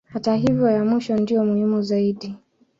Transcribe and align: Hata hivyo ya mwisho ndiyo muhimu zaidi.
Hata 0.13 0.35
hivyo 0.35 0.69
ya 0.69 0.83
mwisho 0.85 1.17
ndiyo 1.17 1.45
muhimu 1.45 1.81
zaidi. 1.81 2.35